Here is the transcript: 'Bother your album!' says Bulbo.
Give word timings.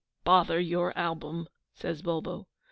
'Bother 0.23 0.59
your 0.59 0.97
album!' 0.97 1.47
says 1.75 2.01
Bulbo. 2.01 2.47